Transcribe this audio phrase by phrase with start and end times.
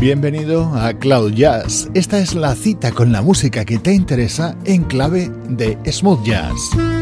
[0.00, 1.90] Bienvenido a Cloud Jazz.
[1.92, 6.97] Esta es la cita con la música que te interesa en clave de smooth jazz.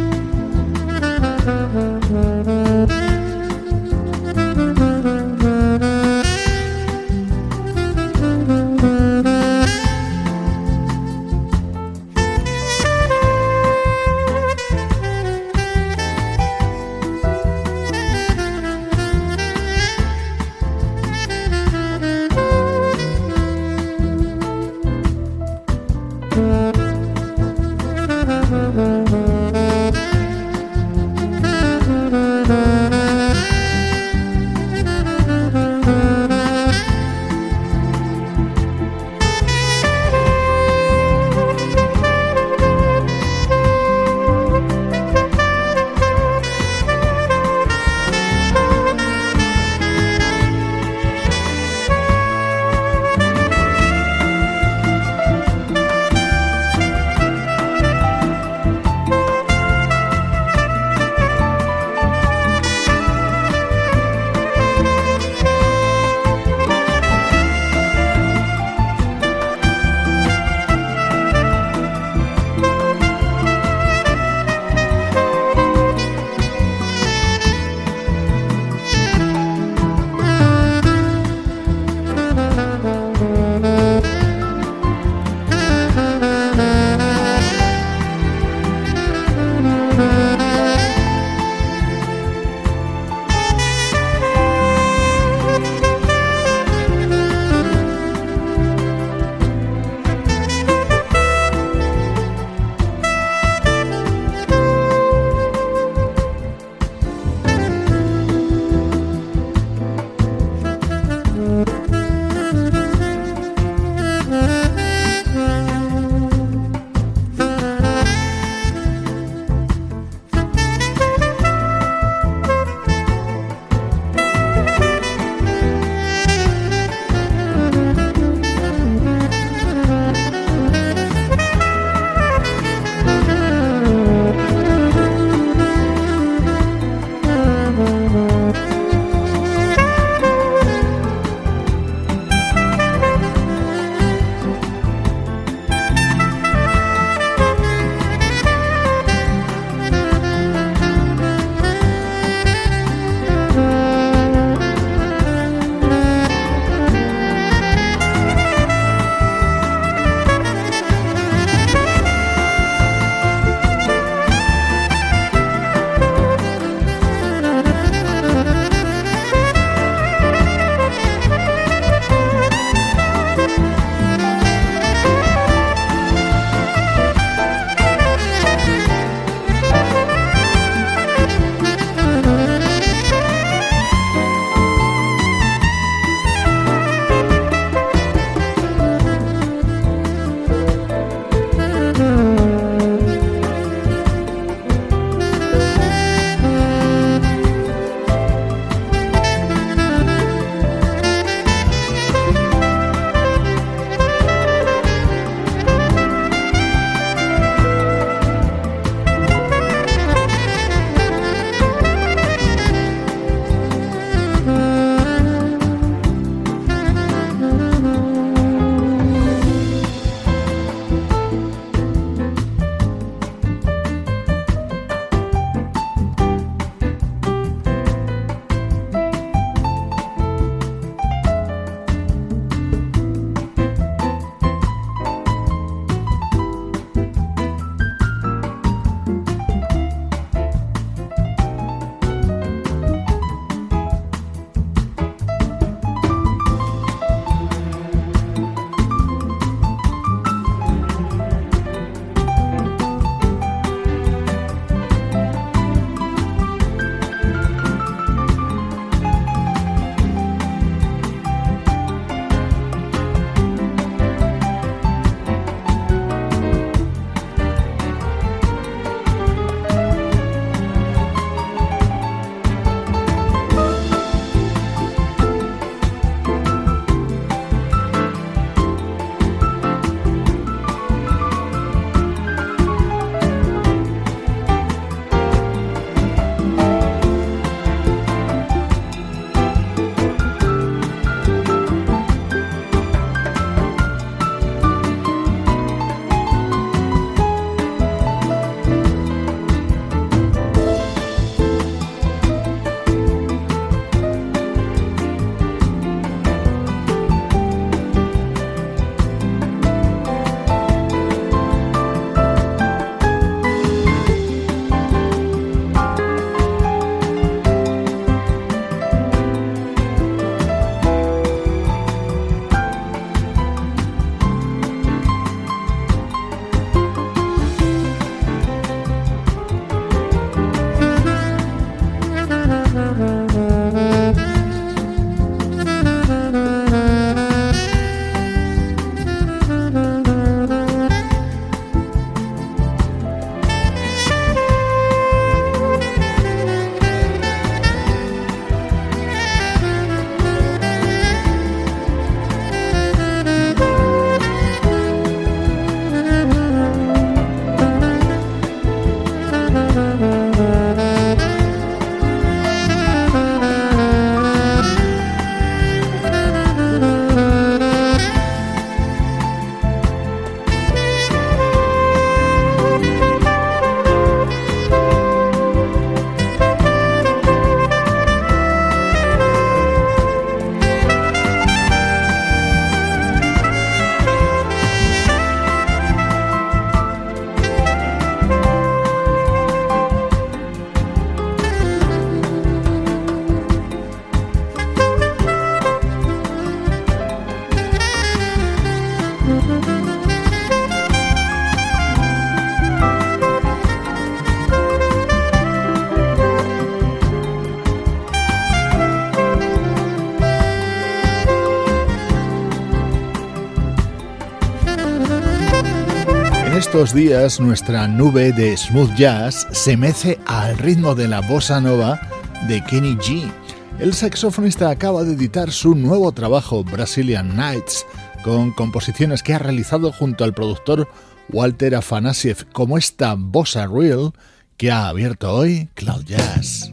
[416.92, 422.00] Días nuestra nube de smooth jazz se mece al ritmo de la bossa nova
[422.48, 423.30] de Kenny G.
[423.78, 427.86] El saxofonista acaba de editar su nuevo trabajo Brazilian Nights
[428.22, 430.88] con composiciones que ha realizado junto al productor
[431.30, 434.12] Walter Afanasiev como esta bossa real
[434.56, 436.70] que ha abierto hoy Cloud Jazz.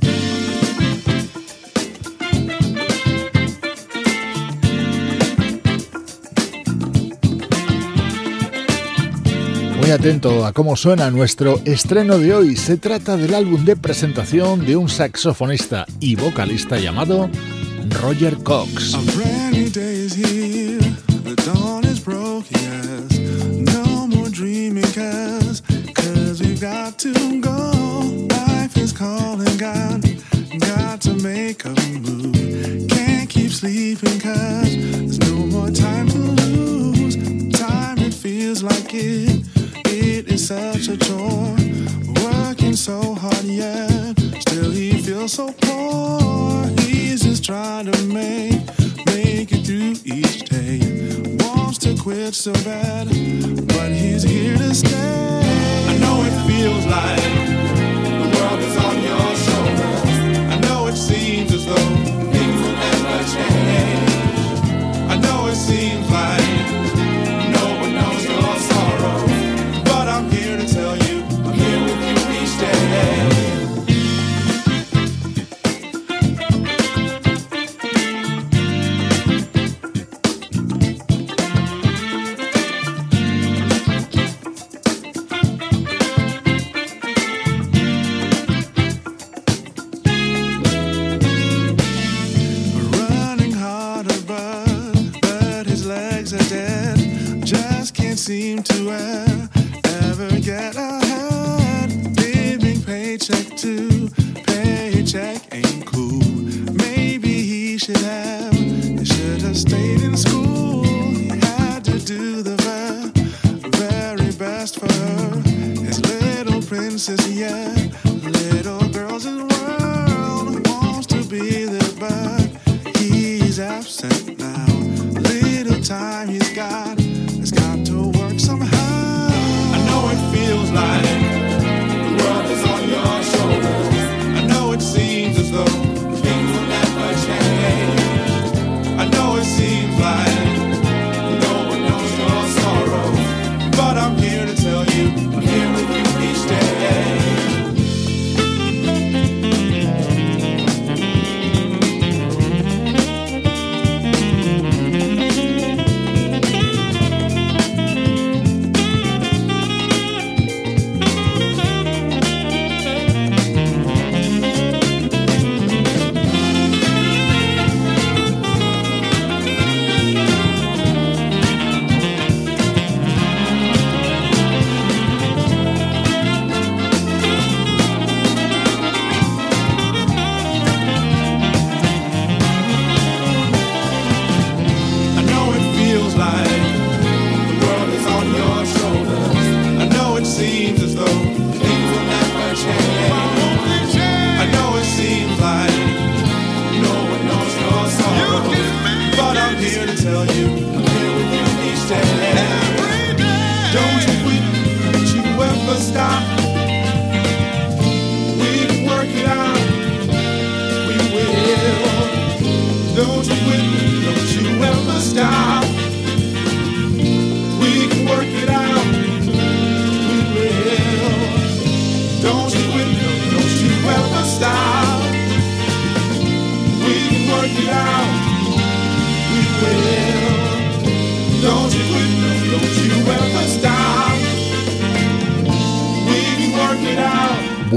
[9.83, 12.55] Muy atento a cómo suena nuestro estreno de hoy.
[12.55, 17.29] Se trata del álbum de presentación de un saxofonista y vocalista llamado
[17.89, 18.95] Roger Cox.
[33.63, 34.62] sleeping
[40.43, 41.55] such a chore.
[42.21, 46.67] Working so hard, yet still he feels so poor.
[46.81, 48.59] He's just trying to make
[49.05, 50.79] make it through each day.
[51.39, 53.07] Wants to quit so bad,
[53.67, 55.85] but he's here to stay.
[55.87, 57.52] I know it feels like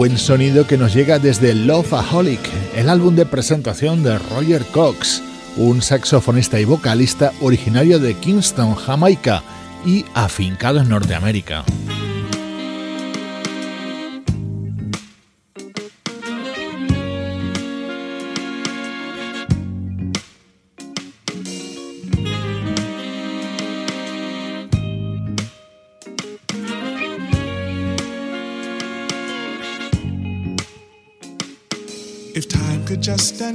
[0.07, 2.39] Buen sonido que nos llega desde Loveaholic,
[2.77, 5.21] el álbum de presentación de Roger Cox,
[5.57, 9.43] un saxofonista y vocalista originario de Kingston, Jamaica
[9.85, 11.65] y afincado en Norteamérica.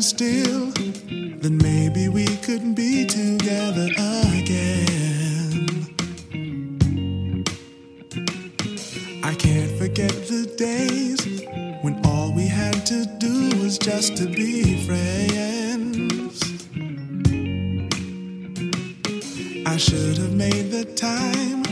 [0.01, 0.72] stand still,
[1.41, 3.88] then maybe we could be together
[4.38, 5.86] again.
[9.24, 11.22] I can't forget the days
[11.84, 16.41] when all we had to do was just to be friends.
[19.65, 21.63] I should have made the time,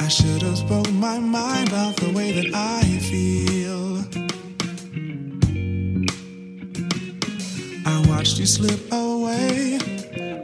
[0.00, 3.53] I should have spoke my mind about the way that I feel.
[8.44, 9.78] You slip away.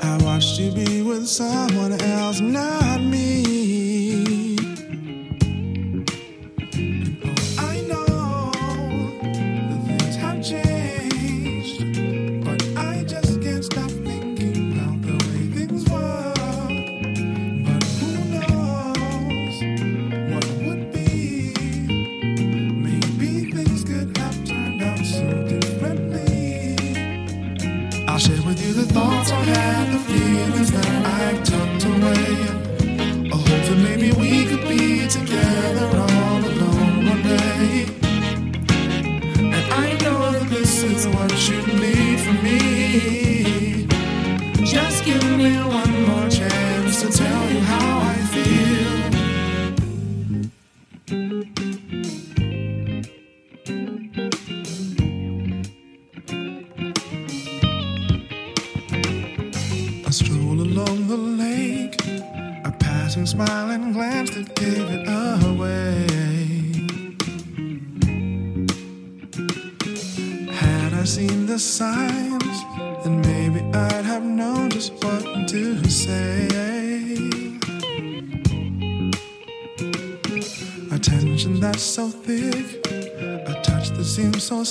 [0.00, 2.79] I watched you be with someone else, not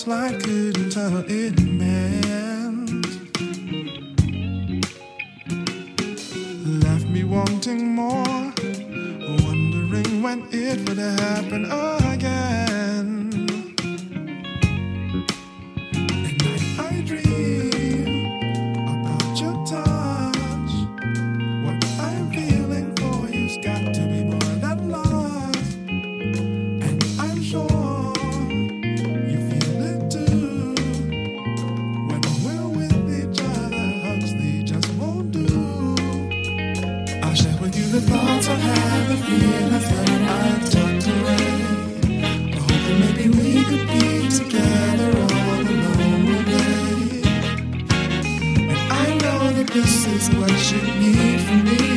[0.07, 3.05] like couldn't tell it meant.
[6.83, 8.53] Left me wanting more,
[9.43, 12.78] wondering when it would happen again.
[38.57, 41.47] have a feeling that I've tucked away.
[42.57, 47.21] Hope that maybe we could be together all alone one day.
[48.71, 51.88] And I know that this is what you need from me.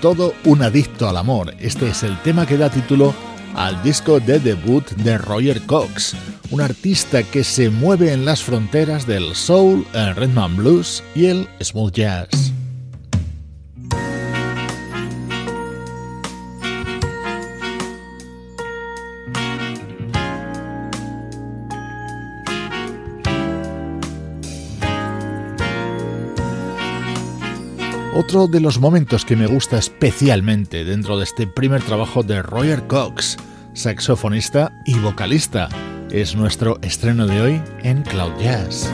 [0.00, 1.54] Todo un adicto al amor.
[1.58, 3.14] Este es el tema que da título
[3.54, 6.16] al disco de debut de Roger Cox,
[6.50, 11.26] un artista que se mueve en las fronteras del soul, el rhythm and blues y
[11.26, 12.57] el smooth jazz.
[28.28, 32.86] Otro de los momentos que me gusta especialmente dentro de este primer trabajo de Roger
[32.86, 33.38] Cox,
[33.72, 35.70] saxofonista y vocalista,
[36.10, 38.92] es nuestro estreno de hoy en Cloud Jazz.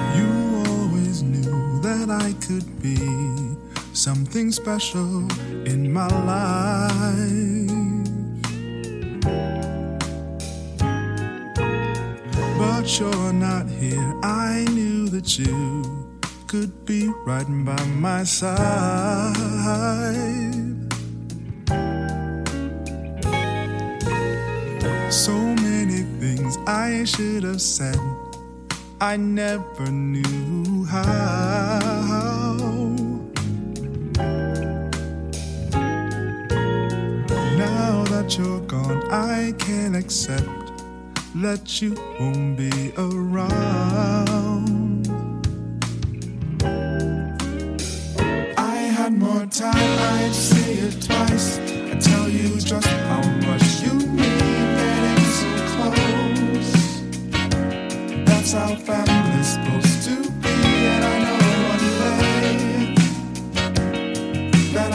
[15.37, 15.94] You
[16.55, 18.55] could be right by my side.
[25.11, 25.33] So
[25.67, 27.99] many things I should have said
[29.01, 31.81] I never knew how.
[37.65, 40.47] Now that you're gone, I can't accept
[41.35, 44.84] that you won't be around.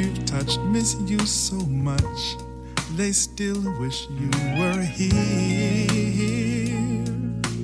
[0.00, 2.36] you've touched miss you so much,
[2.96, 5.86] they still wish you were here.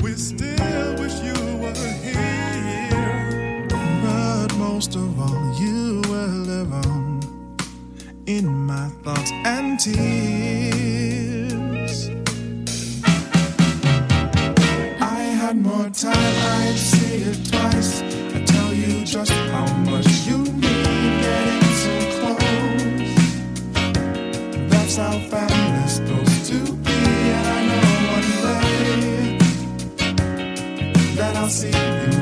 [0.02, 3.66] We still wish you were here.
[4.02, 7.20] But most of all, you will live on
[8.26, 9.96] in my thoughts and tears.
[15.00, 18.02] I had more time, I'd say it twice.
[18.34, 20.15] I tell you just how much
[24.96, 28.28] How family's supposed to be, and I know one
[28.80, 29.38] day
[31.16, 32.15] that I'll see you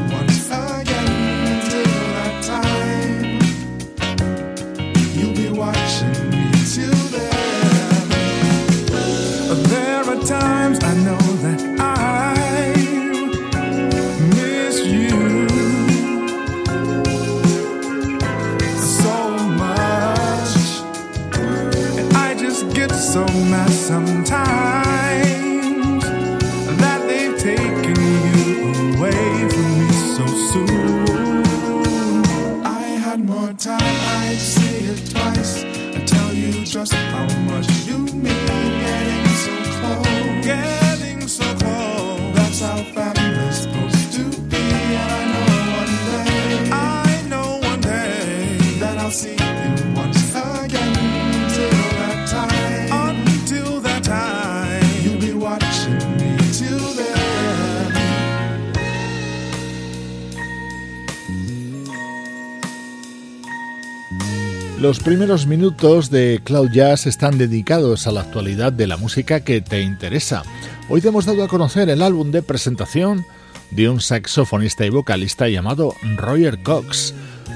[64.94, 69.61] Los primeros minutos de Cloud Jazz están dedicados a la actualidad de la música que
[69.61, 70.44] te interesa.
[70.88, 73.26] Hoy te hemos dado a conocer el álbum de presentación
[73.72, 77.12] de un saxofonista y vocalista llamado Roger Cox.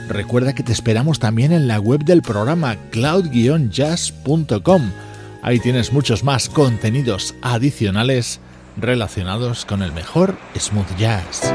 [0.08, 4.90] Recuerda que te esperamos también en la web del programa cloud-jazz.com.
[5.40, 8.40] Ahí tienes muchos más contenidos adicionales
[8.76, 11.54] relacionados con el mejor smooth jazz.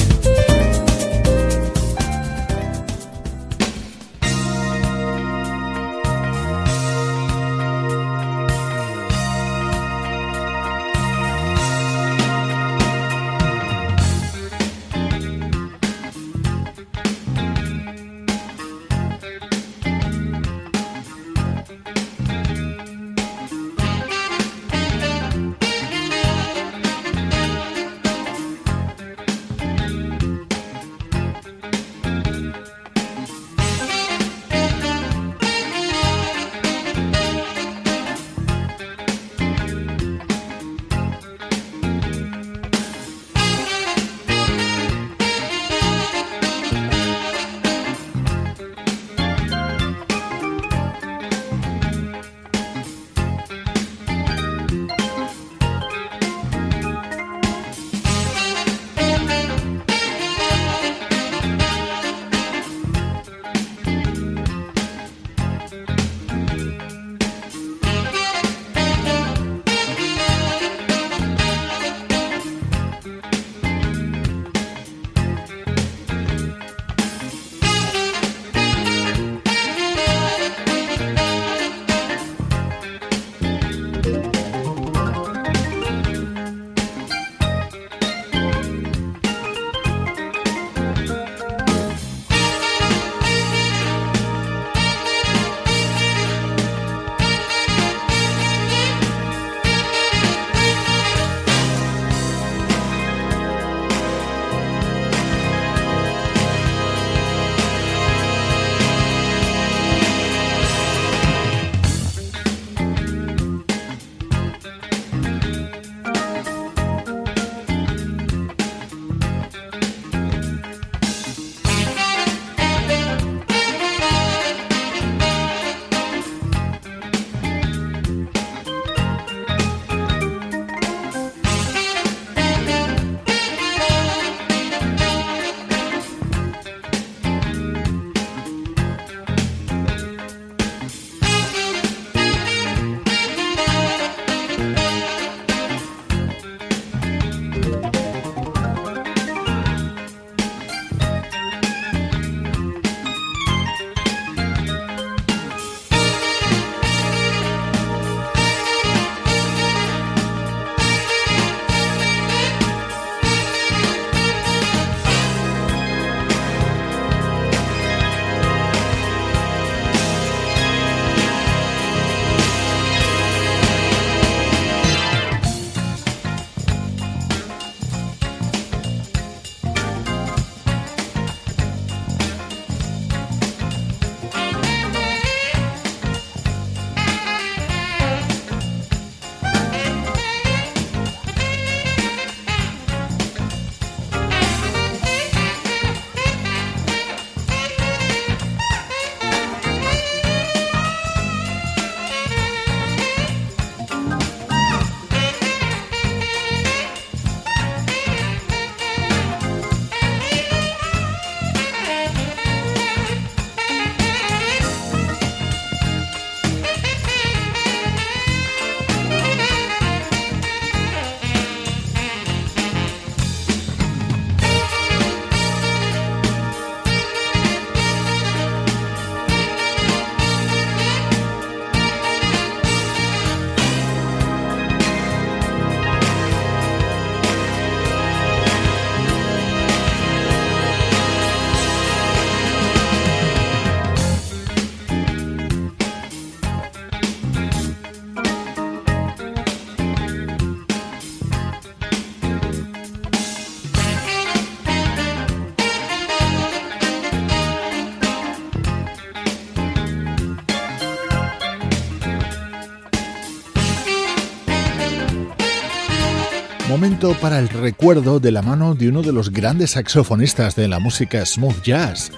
[267.01, 271.25] Para el recuerdo de la mano de uno de los grandes saxofonistas de la música
[271.25, 272.11] smooth jazz,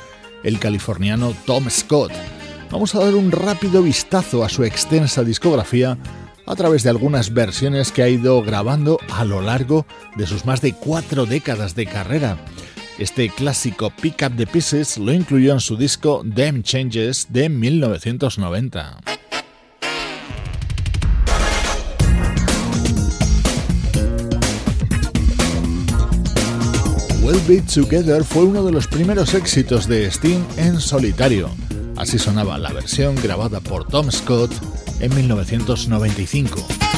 [0.44, 2.12] el californiano Tom Scott.
[2.70, 5.98] Vamos a dar un rápido vistazo a su extensa discografía
[6.46, 9.86] a través de algunas versiones que ha ido grabando a lo largo
[10.18, 12.38] de sus más de cuatro décadas de carrera.
[13.00, 19.00] Este clásico Pick Up the Pieces lo incluyó en su disco Them Changes de 1990.
[27.34, 31.50] We'll Be Together fue uno de los primeros éxitos de Sting en solitario.
[31.98, 34.52] Así sonaba la versión grabada por Tom Scott
[35.00, 36.93] en 1995.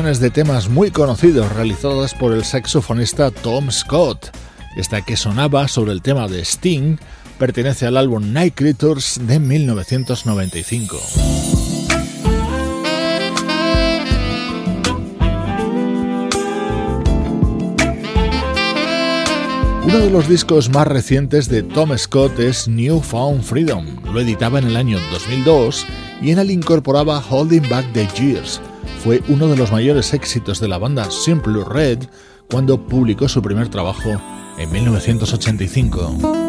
[0.00, 4.30] Versiones de temas muy conocidos realizadas por el saxofonista Tom Scott.
[4.74, 6.96] Esta que sonaba sobre el tema de Sting
[7.38, 10.96] pertenece al álbum Night Creatures de 1995.
[19.84, 23.84] Uno de los discos más recientes de Tom Scott es New Found Freedom.
[24.14, 25.86] Lo editaba en el año 2002
[26.22, 28.62] y en él incorporaba Holding Back the Years,
[29.02, 32.04] fue uno de los mayores éxitos de la banda Simple Red
[32.50, 34.20] cuando publicó su primer trabajo
[34.58, 36.39] en 1985.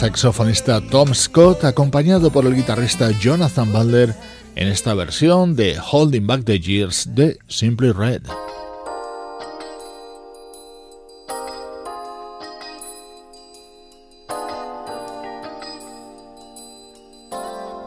[0.00, 4.14] Saxofonista Tom Scott acompañado por el guitarrista Jonathan Balder
[4.56, 8.22] en esta versión de Holding Back the Years de Simply Red.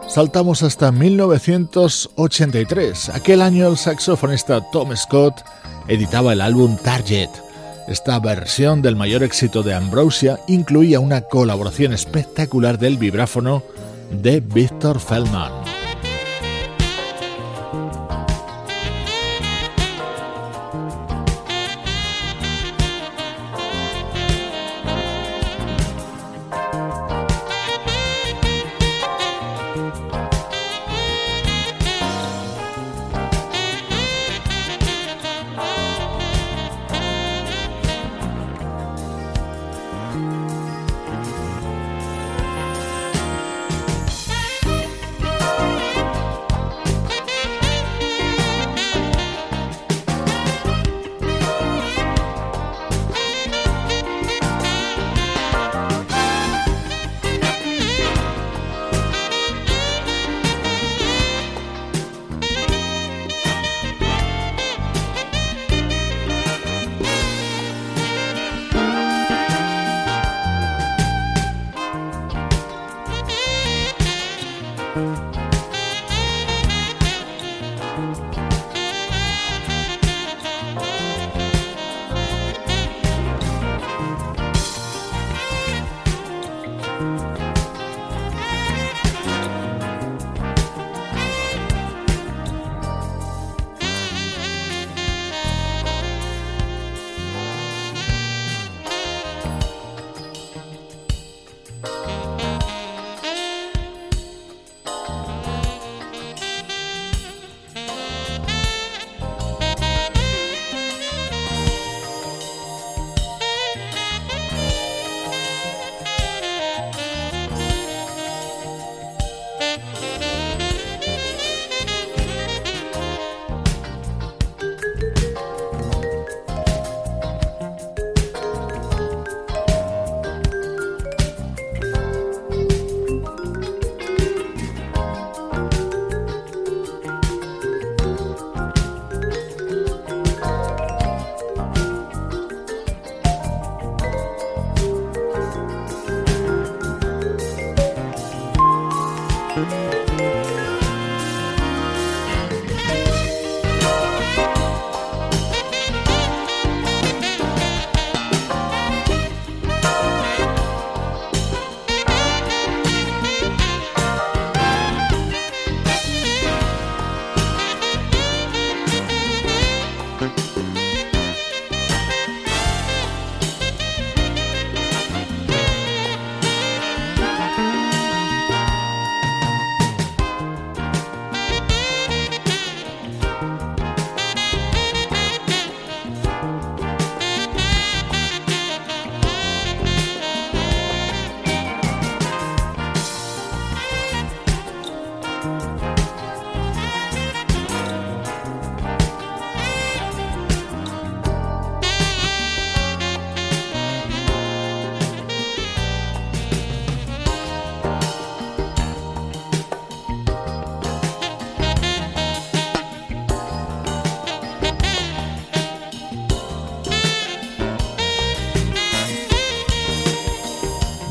[0.07, 3.09] Saltamos hasta 1983.
[3.09, 5.41] Aquel año el saxofonista Tom Scott
[5.87, 7.42] editaba el álbum Target.
[7.87, 13.61] Esta versión del mayor éxito de Ambrosia incluía una colaboración espectacular del vibráfono
[14.21, 15.62] de Victor Feldman.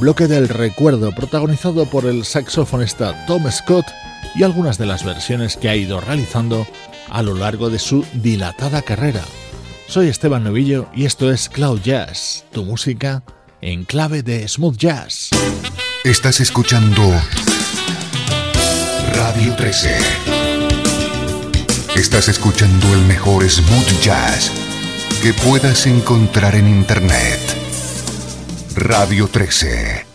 [0.03, 3.87] Bloque del recuerdo protagonizado por el saxofonista Tom Scott
[4.35, 6.67] y algunas de las versiones que ha ido realizando
[7.09, 9.23] a lo largo de su dilatada carrera.
[9.87, 13.23] Soy Esteban Novillo y esto es Cloud Jazz, tu música
[13.61, 15.31] en clave de smooth jazz.
[16.03, 17.03] Estás escuchando
[19.15, 19.97] Radio 13.
[21.95, 24.51] Estás escuchando el mejor smooth jazz
[25.23, 27.62] que puedas encontrar en Internet.
[28.83, 30.12] Radio 13.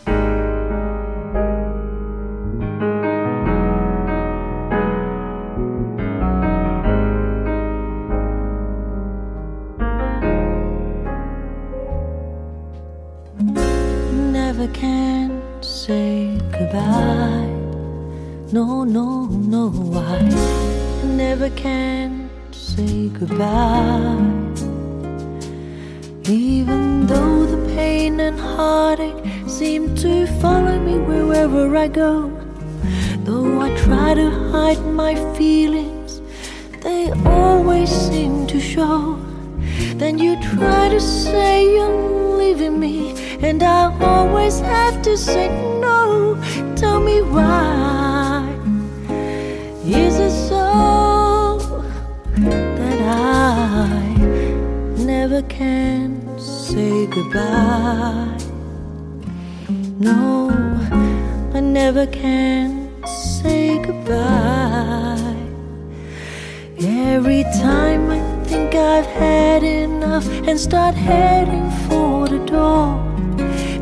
[66.79, 73.03] Every time I think I've had enough and start heading for the door.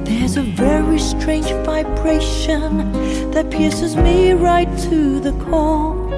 [0.06, 2.94] There's a very strange vibration
[3.32, 6.10] that pierces me right to the core.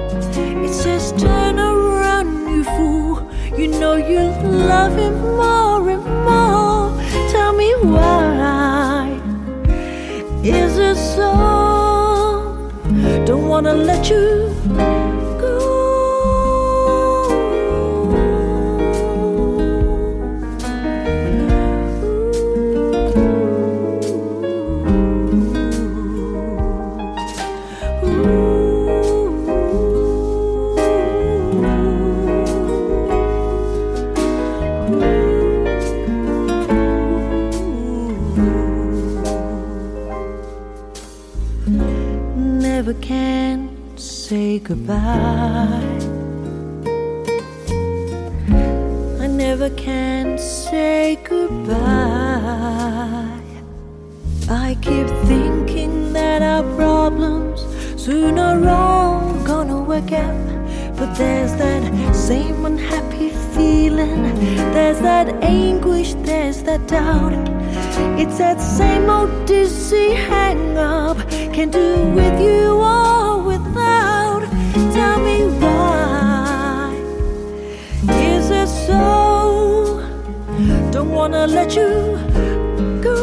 [0.64, 3.28] It says, Turn around, you fool.
[3.58, 6.94] You know you love him more and more.
[7.32, 9.20] Tell me why.
[10.44, 12.70] Is it so?
[13.26, 14.57] Don't wanna let you
[44.60, 45.82] goodbye.
[49.20, 51.78] I never can say goodbye.
[54.48, 57.60] I keep thinking that our problems
[58.02, 60.46] soon or all gonna work out.
[60.96, 64.22] But there's that same unhappy feeling,
[64.72, 67.34] there's that anguish, there's that doubt.
[68.18, 71.18] It's that same old dizzy hang up.
[71.52, 73.17] Can do with you or
[81.18, 82.16] wanna let you
[83.02, 83.16] go.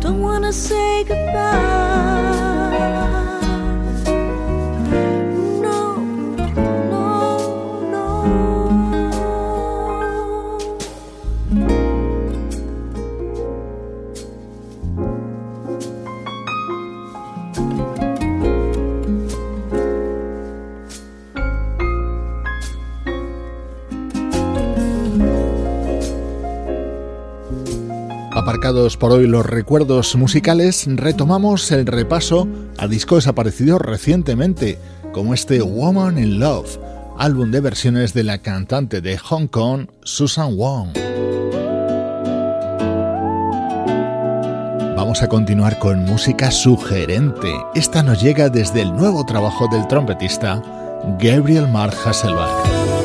[0.00, 1.75] Don't wanna say goodbye.
[28.66, 32.48] Por hoy los recuerdos musicales, retomamos el repaso
[32.78, 34.76] a discos aparecidos recientemente,
[35.12, 36.76] como este Woman in Love,
[37.16, 40.88] álbum de versiones de la cantante de Hong Kong, Susan Wong.
[44.96, 47.52] Vamos a continuar con música sugerente.
[47.76, 50.60] Esta nos llega desde el nuevo trabajo del trompetista
[51.20, 52.95] Gabriel Mark Hasselbach.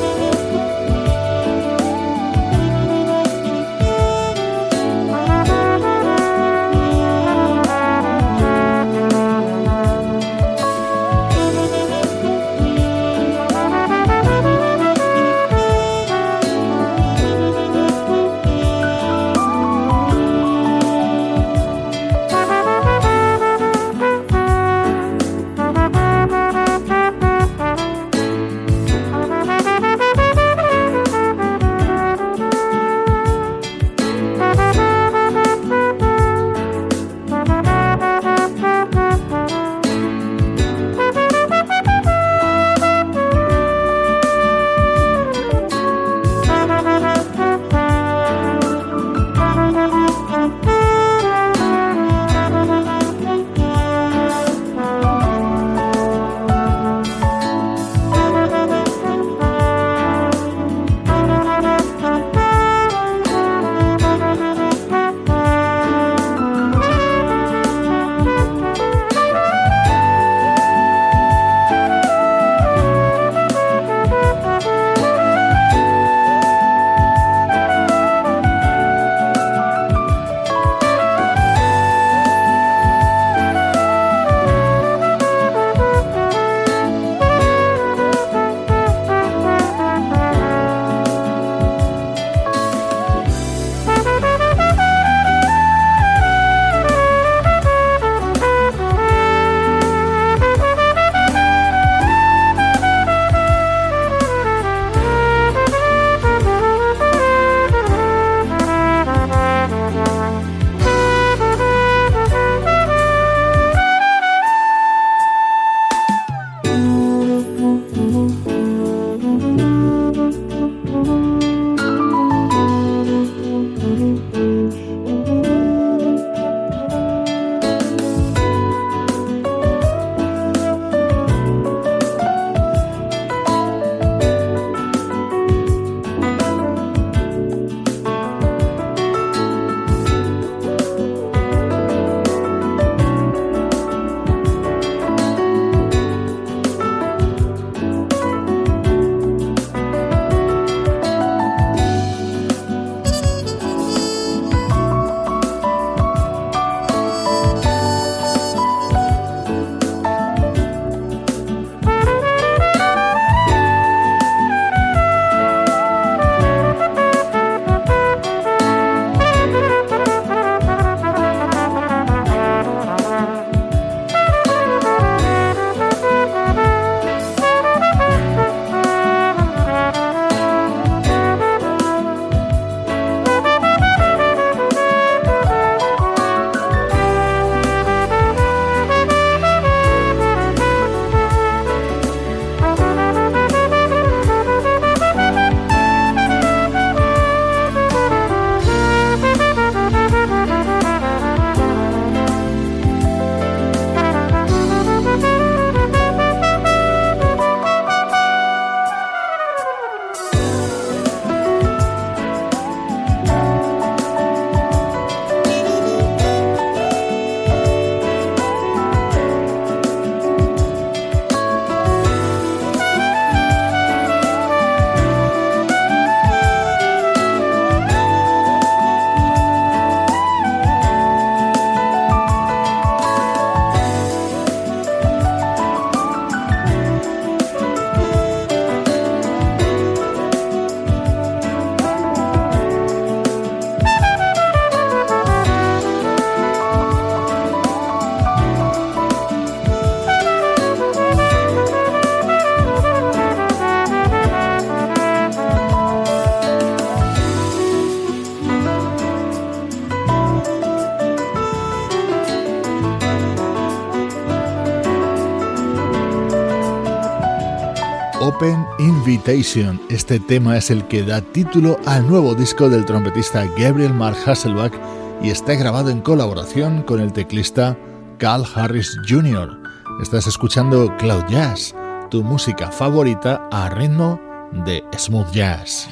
[269.23, 274.73] Este tema es el que da título al nuevo disco del trompetista Gabriel Mark Hasselbach
[275.21, 277.77] y está grabado en colaboración con el teclista
[278.17, 279.61] Carl Harris Jr.
[280.01, 281.75] Estás escuchando Cloud Jazz,
[282.09, 284.19] tu música favorita a ritmo
[284.65, 285.87] de smooth jazz.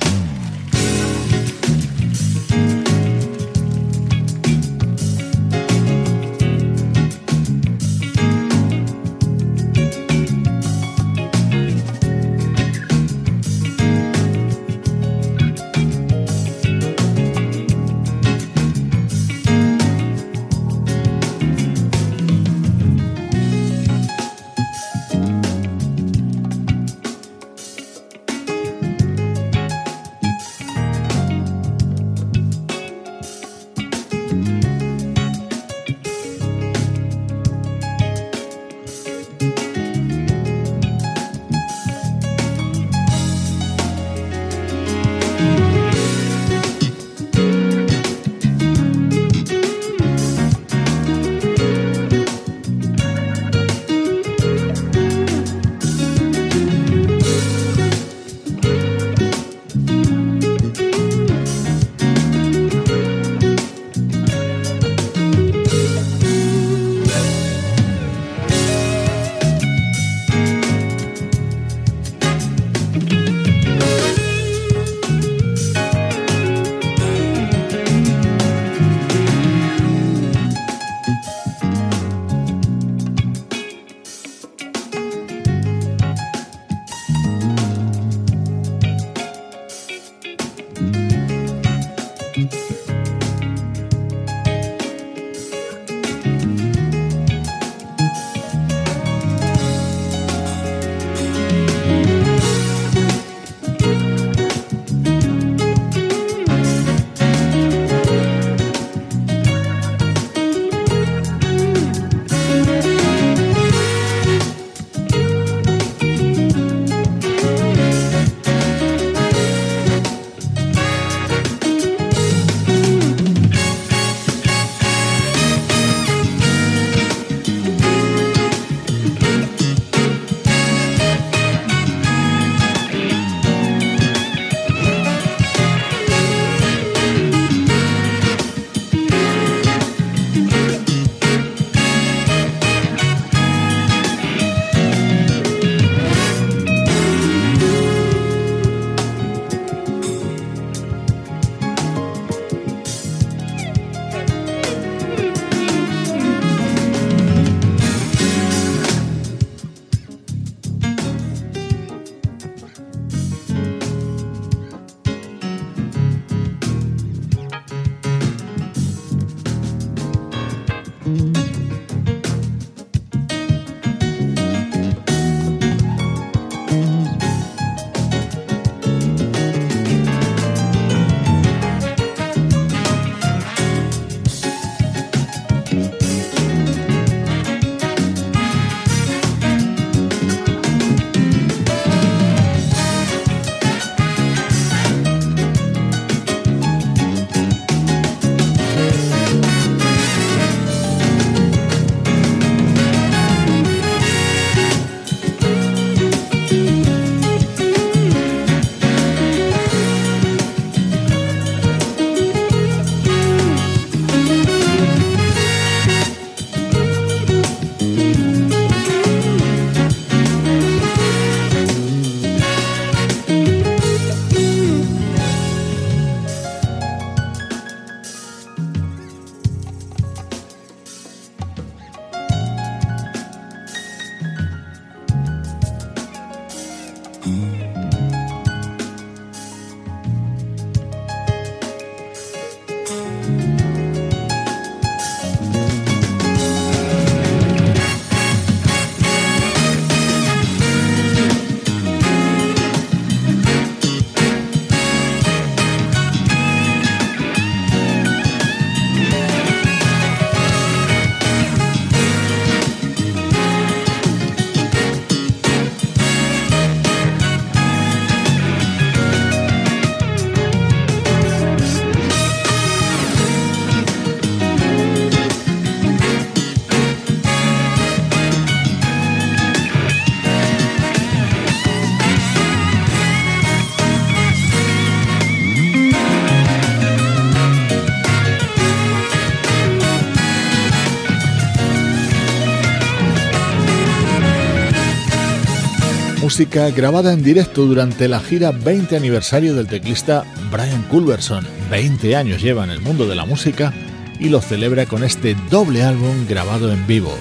[296.30, 301.44] Música grabada en directo durante la gira 20 aniversario del teclista Brian Culberson.
[301.72, 303.74] 20 años lleva en el mundo de la música
[304.20, 307.12] y lo celebra con este doble álbum grabado en vivo.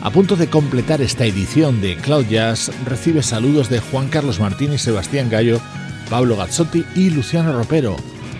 [0.00, 4.72] A punto de completar esta edición de Cloud Jazz, recibe saludos de Juan Carlos Martín
[4.72, 5.60] y Sebastián Gallo,
[6.08, 7.94] Pablo Gazzotti y Luciano Ropero.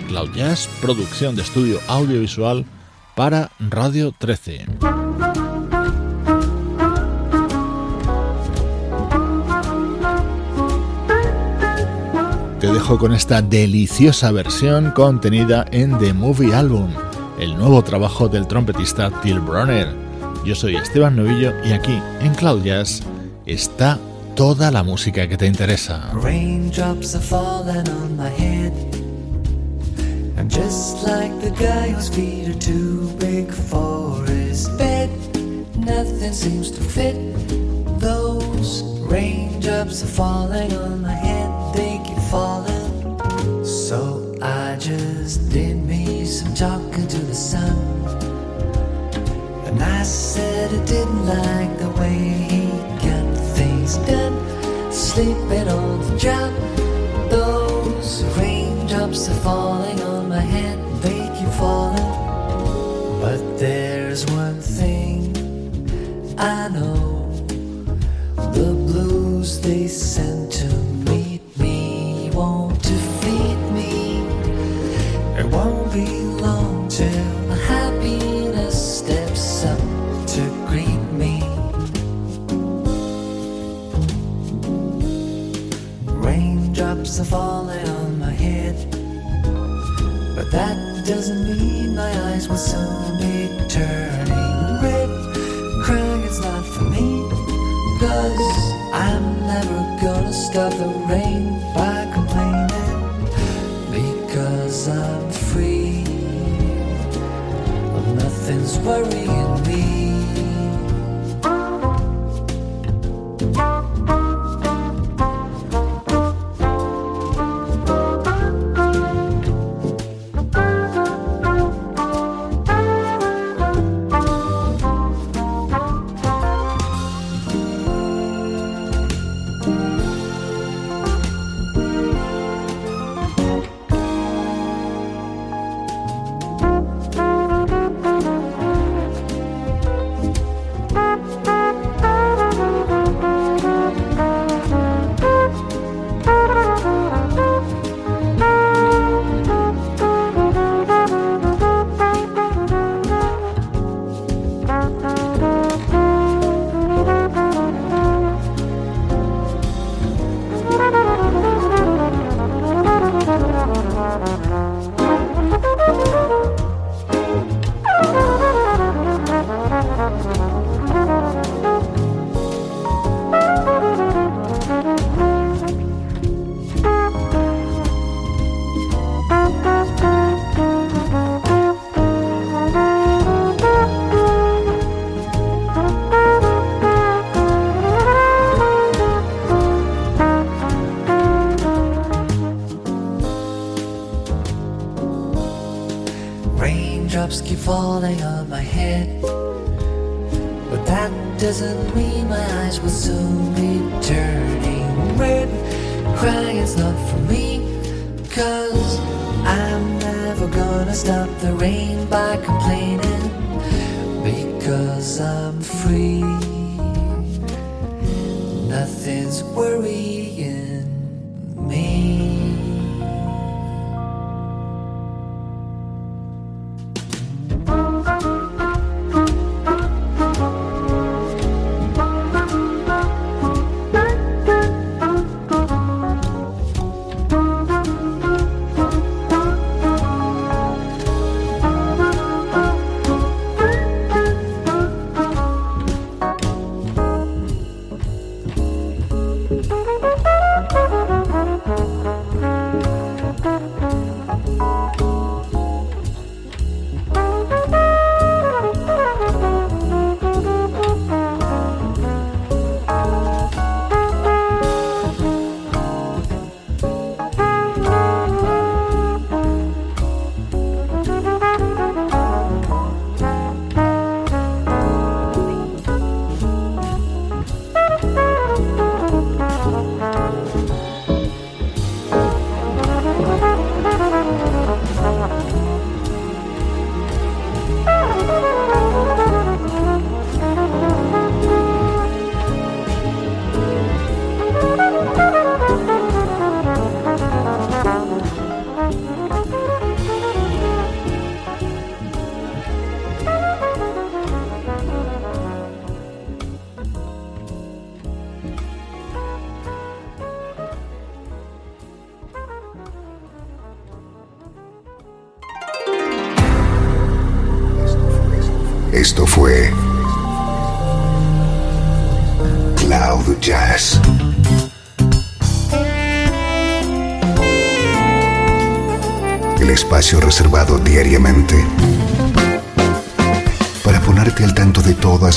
[0.09, 2.64] Cloud Jazz, producción de estudio audiovisual
[3.14, 4.64] para Radio 13.
[12.61, 16.90] Te dejo con esta deliciosa versión contenida en The Movie Album,
[17.38, 19.88] el nuevo trabajo del trompetista Till Bronner.
[20.44, 23.02] Yo soy Esteban Novillo y aquí en Cloud Jazz
[23.46, 23.98] está
[24.36, 26.11] toda la música que te interesa.
[26.12, 28.74] Raindrops are falling on my head.
[30.36, 35.08] I'm just like the guy whose feet are too big for his bed.
[35.78, 37.16] Nothing seems to fit.
[38.00, 41.30] Those raindrops are falling on my head.
[43.91, 47.76] So I just did me some talking to the sun.
[49.66, 52.16] And I said I didn't like the way
[52.51, 52.68] he
[53.05, 54.93] got things done.
[54.93, 56.59] Sleeping on the job.